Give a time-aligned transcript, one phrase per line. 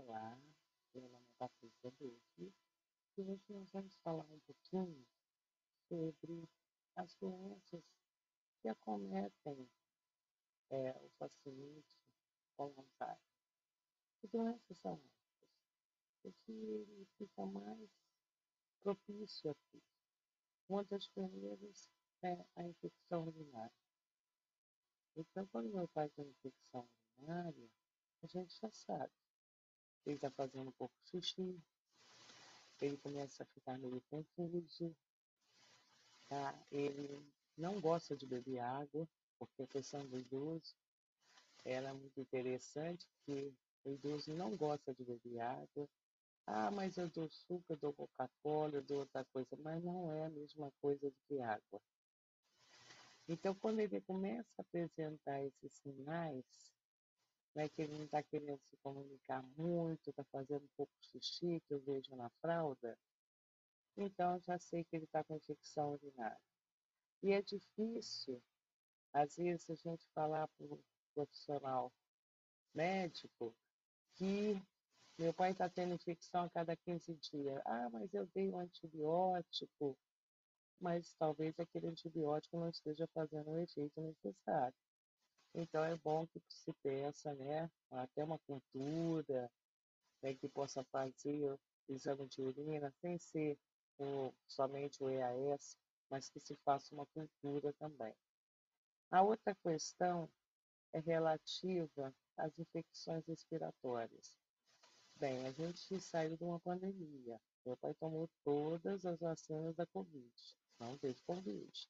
[0.00, 0.38] Olá,
[0.94, 2.54] meu nome é Patrícia Duque
[3.16, 5.04] e hoje nós vamos falar um pouquinho
[5.88, 6.48] sobre
[6.94, 7.82] as doenças
[8.62, 9.68] que acometem
[10.70, 11.96] é, o paciente
[12.56, 13.18] com Alzheimer.
[14.20, 15.48] Que doenças são essas?
[16.22, 17.90] O que ele fica mais
[18.80, 19.82] propício aqui?
[20.68, 21.90] Uma das primeiras
[22.22, 23.72] é a infecção urinária.
[25.16, 27.68] Então, quando meu pai tem infecção urinária,
[28.22, 29.12] a gente já sabe
[30.06, 31.60] ele está fazendo um pouco xixi,
[32.80, 34.94] ele começa a ficar meio confuso,
[36.28, 36.54] tá?
[36.70, 37.26] ele
[37.56, 40.76] não gosta de beber água, porque a questão do idoso
[41.64, 43.52] era muito interessante, porque
[43.84, 45.88] o idoso não gosta de beber água.
[46.46, 50.24] Ah, mas eu dou suco, eu dou Coca-Cola, eu dou outra coisa, mas não é
[50.24, 51.80] a mesma coisa do que água.
[53.28, 56.44] Então, quando ele começa a apresentar esses sinais,
[57.54, 61.74] né, que ele não está querendo se comunicar muito, está fazendo um pouco xixi, que
[61.74, 62.96] eu vejo na fralda,
[63.96, 66.38] então já sei que ele está com infecção urinária.
[67.22, 68.40] E é difícil,
[69.12, 70.80] às vezes, a gente falar para o
[71.14, 71.92] profissional
[72.72, 73.54] médico
[74.14, 74.62] que
[75.18, 77.60] meu pai está tendo infecção a cada 15 dias.
[77.64, 79.98] Ah, mas eu dei um antibiótico,
[80.80, 84.76] mas talvez aquele antibiótico não esteja fazendo o efeito necessário.
[85.54, 89.50] Então é bom que se peça, né, até uma cultura,
[90.22, 93.58] né, que possa fazer exame de urina sem ser
[93.98, 95.76] o, somente o EAS,
[96.10, 98.14] mas que se faça uma cultura também.
[99.10, 100.30] A outra questão
[100.92, 104.36] é relativa às infecções respiratórias.
[105.16, 107.40] Bem, a gente saiu de uma pandemia.
[107.64, 110.32] Meu pai tomou todas as vacinas da Covid,
[110.78, 111.88] não teve Covid.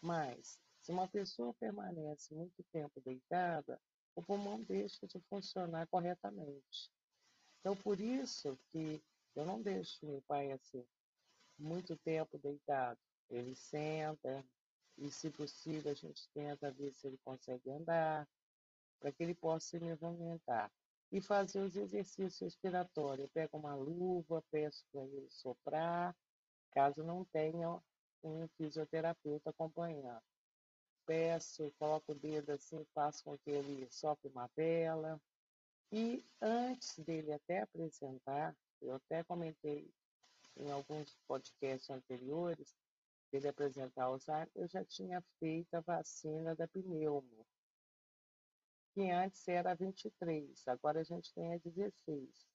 [0.00, 3.80] Mas se uma pessoa permanece muito tempo deitada,
[4.14, 6.92] o pulmão deixa de funcionar corretamente.
[7.60, 9.02] Então, por isso que
[9.34, 10.86] eu não deixo meu pai assim
[11.58, 13.00] muito tempo deitado.
[13.30, 14.44] Ele senta
[14.98, 18.28] e, se possível, a gente tenta ver se ele consegue andar,
[19.00, 20.70] para que ele possa se movimentar.
[21.10, 23.26] E fazer os exercícios respiratórios.
[23.26, 26.14] Eu pego uma luva, peço para ele soprar,
[26.72, 27.70] caso não tenha
[28.22, 30.22] um fisioterapeuta acompanhando
[31.06, 35.20] peço, coloco o dedo assim, faço com que ele sopre uma vela.
[35.92, 39.90] E antes dele até apresentar, eu até comentei
[40.56, 42.74] em alguns podcasts anteriores,
[43.30, 47.46] dele apresentar Alzheimer, eu já tinha feito a vacina da pneumo,
[48.92, 52.46] que antes era 23, agora a gente tem a 16.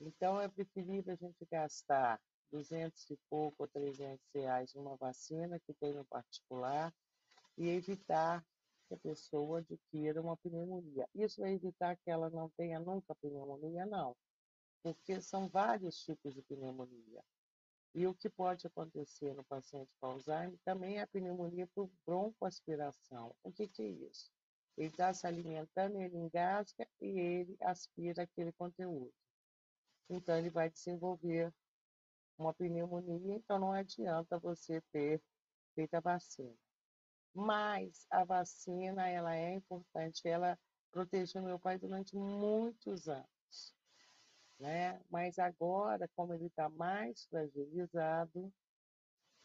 [0.00, 2.20] Então é preferível a gente gastar
[2.50, 6.92] 200 e pouco ou 300 reais numa vacina que tem no particular,
[7.58, 8.42] e evitar
[8.86, 11.08] que a pessoa adquira uma pneumonia.
[11.14, 13.84] Isso vai evitar que ela não tenha nunca pneumonia?
[13.84, 14.16] Não,
[14.82, 17.22] porque são vários tipos de pneumonia.
[17.94, 23.34] E o que pode acontecer no paciente com Alzheimer também é a pneumonia por broncoaspiração.
[23.42, 24.30] O que, que é isso?
[24.76, 29.12] Ele está se alimentando, ele engasga e ele aspira aquele conteúdo.
[30.08, 31.52] Então, ele vai desenvolver
[32.38, 35.20] uma pneumonia, então não adianta você ter
[35.74, 36.54] feito a vacina.
[37.34, 40.58] Mas a vacina, ela é importante, ela
[40.90, 43.74] protegeu meu pai durante muitos anos,
[44.58, 45.00] né?
[45.10, 48.52] Mas agora, como ele está mais fragilizado,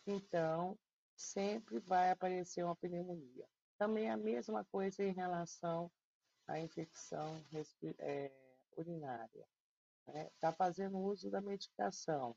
[0.08, 0.78] então
[1.16, 3.48] sempre vai aparecer uma pneumonia.
[3.78, 5.92] Também a mesma coisa em relação
[6.48, 7.44] à infecção
[8.00, 8.32] é,
[8.78, 9.48] urinária.
[10.08, 10.30] Está né?
[10.40, 12.36] Tá fazendo uso da medicação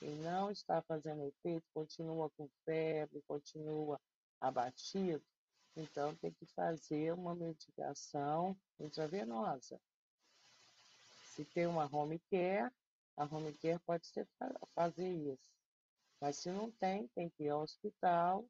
[0.00, 4.00] e não está fazendo efeito, continua com febre, continua
[4.40, 5.24] abatido,
[5.76, 9.80] então tem que fazer uma medicação intravenosa.
[11.34, 12.72] Se tem uma home care,
[13.16, 14.26] a home care pode ser
[14.74, 15.50] fazer isso.
[16.20, 18.48] Mas se não tem, tem que ir ao hospital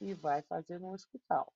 [0.00, 1.52] e vai fazer no hospital.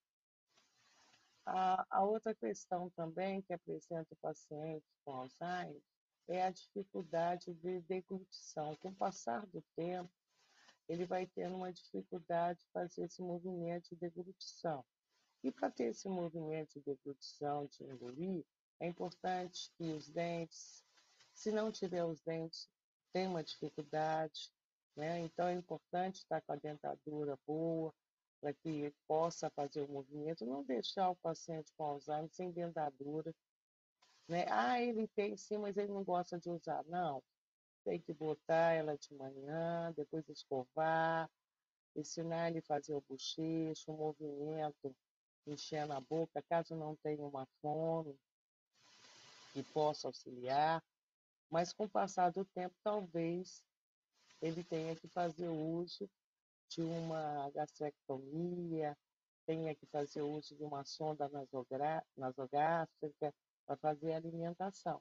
[1.44, 5.82] A, a outra questão também que apresenta o paciente com Alzheimer
[6.28, 8.76] é a dificuldade de deglutição.
[8.76, 10.10] Com o passar do tempo,
[10.88, 14.84] ele vai tendo uma dificuldade de fazer esse movimento de deglutição.
[15.42, 18.44] E para ter esse movimento de deglutição, de engolir,
[18.80, 20.84] é importante que os dentes,
[21.34, 22.68] se não tiver os dentes,
[23.12, 24.50] tem uma dificuldade,
[24.96, 25.20] né?
[25.20, 27.94] Então é importante estar com a dentadura boa,
[28.40, 33.34] para que possa fazer o movimento, não deixar o paciente com Alzheimer sem dentadura,
[34.28, 34.44] né?
[34.50, 36.84] Ah, ele tem sim, mas ele não gosta de usar.
[36.84, 37.22] Não,
[37.86, 41.30] tem que botar ela de manhã, depois escovar,
[41.94, 44.94] ensinar ele a fazer o bochecho, o movimento,
[45.46, 48.18] enchendo a boca, caso não tenha uma fome.
[49.52, 50.82] que possa auxiliar,
[51.48, 53.64] mas com o passar do tempo, talvez
[54.42, 56.10] ele tenha que fazer uso
[56.68, 58.98] de uma gastrectomia,
[59.46, 61.30] tenha que fazer uso de uma sonda
[62.16, 63.32] nasogástrica
[63.64, 65.00] para fazer a alimentação.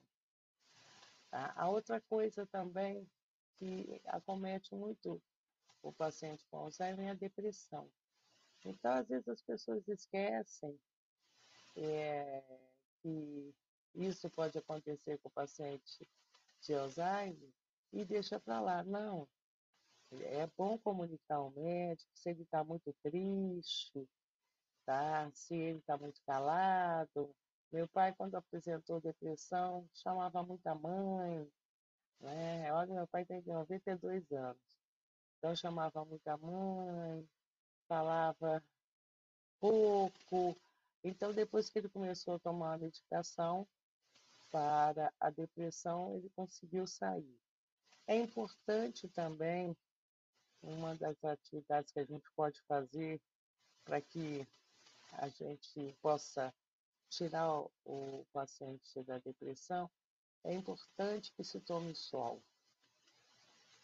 [1.30, 1.54] Tá?
[1.56, 3.10] A outra coisa também
[3.57, 5.22] que acomete muito
[5.81, 7.89] o paciente com Alzheimer é a depressão.
[8.63, 10.80] Então, às vezes, as pessoas esquecem
[11.75, 12.44] é,
[13.01, 13.54] que
[13.94, 16.10] isso pode acontecer com o paciente
[16.62, 17.54] de Alzheimer
[17.94, 18.83] e deixa para lá.
[18.83, 19.27] Não,
[20.12, 24.07] é bom comunicar ao médico se ele está muito triste,
[24.86, 25.30] tá?
[25.33, 27.36] se ele está muito calado.
[27.75, 31.45] Meu pai, quando apresentou depressão, chamava muita mãe.
[32.22, 32.72] Né?
[32.72, 34.63] Olha, meu pai tem 92 anos.
[35.38, 37.27] Então, chamava muita mãe,
[37.86, 38.63] falava
[39.60, 40.56] pouco.
[41.04, 43.68] Então, depois que ele começou a tomar a medicação
[44.50, 47.38] para a depressão, ele conseguiu sair.
[48.07, 49.75] É importante também,
[50.63, 53.22] uma das atividades que a gente pode fazer
[53.83, 54.48] para que
[55.12, 56.54] a gente possa
[57.15, 59.89] tirar o paciente da depressão,
[60.44, 62.44] é importante que se tome sol.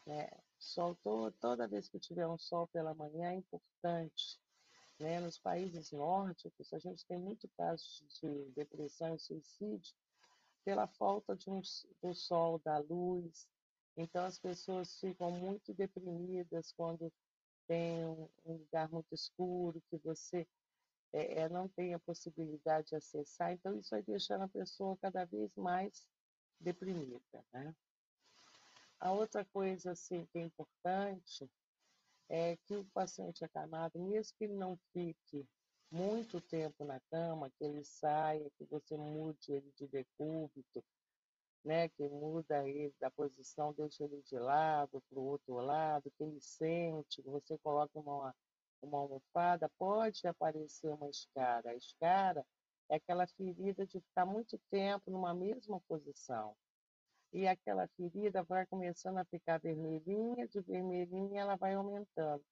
[0.06, 0.30] Né?
[0.60, 0.98] Sol
[1.40, 4.40] toda vez que tiver um sol pela manhã é importante.
[5.00, 5.20] Né?
[5.20, 9.96] Nos países nórdicos, a gente tem muito casos de depressão e suicídio
[10.64, 11.62] pela falta de um,
[12.04, 13.48] do sol, da luz.
[13.98, 17.12] Então, as pessoas ficam muito deprimidas quando
[17.68, 20.48] tem um, um lugar muito escuro, que você
[21.14, 23.52] é, é, não tem a possibilidade de acessar.
[23.52, 26.08] Então, isso vai deixando a pessoa cada vez mais
[26.60, 27.22] deprimida.
[27.54, 27.76] Né?
[29.00, 31.50] A outra coisa assim, que é importante
[32.30, 35.46] é que o paciente acamado, mesmo que ele não fique
[35.92, 40.84] muito tempo na cama, que ele saia, que você mude ele de decúbito,
[41.64, 46.24] né, que muda ele da posição, deixa ele de lado para o outro lado, que
[46.24, 48.34] ele sente, que você coloca uma,
[48.82, 51.72] uma almofada, pode aparecer uma escara.
[51.72, 52.46] A escara
[52.90, 56.56] é aquela ferida de ficar muito tempo numa mesma posição
[57.34, 62.44] e aquela ferida vai começando a ficar vermelhinha, de vermelhinha ela vai aumentando.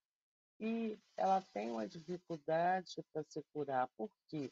[0.60, 3.90] E ela tem uma dificuldade para se curar.
[3.98, 4.52] Por quê?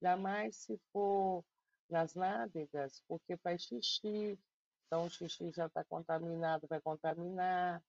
[0.00, 1.44] Jamais se for
[1.88, 4.38] nas nádegas, porque faz xixi,
[4.86, 7.82] então o xixi já está contaminado, vai contaminar.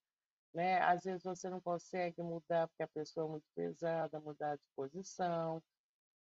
[0.53, 0.79] Né?
[0.81, 5.61] Às vezes você não consegue mudar porque a pessoa é muito pesada, mudar de posição.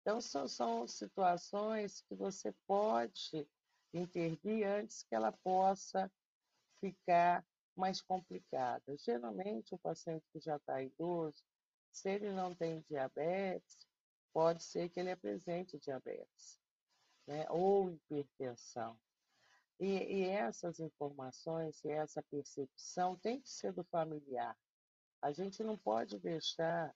[0.01, 3.49] Então, são, são situações que você pode
[3.93, 6.11] intervir antes que ela possa
[6.81, 7.45] ficar
[7.77, 8.97] mais complicada.
[8.99, 11.43] Geralmente, o paciente que já está idoso,
[11.91, 13.87] se ele não tem diabetes,
[14.33, 16.59] pode ser que ele apresente diabetes,
[17.27, 17.47] né?
[17.51, 18.99] ou hipertensão.
[19.81, 24.57] E, e essas informações e essa percepção tem que ser do familiar.
[25.21, 26.95] A gente não pode deixar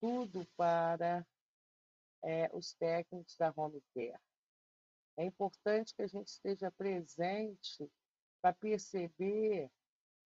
[0.00, 1.26] tudo para
[2.22, 4.20] é, os técnicos da home care.
[5.16, 7.90] É importante que a gente esteja presente
[8.40, 9.70] para perceber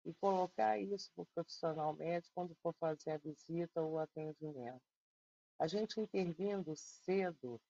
[0.04, 4.82] e colocar isso para o profissional médico quando for fazer a visita ou o atendimento.
[5.58, 7.60] A gente intervindo cedo,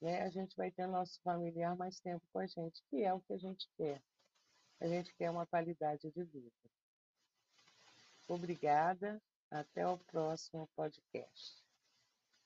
[0.00, 3.20] né, a gente vai ter nosso familiar mais tempo com a gente, que é o
[3.20, 4.02] que a gente quer.
[4.80, 6.52] A gente quer uma qualidade de vida.
[8.28, 9.20] Obrigada,
[9.50, 11.67] até o próximo podcast.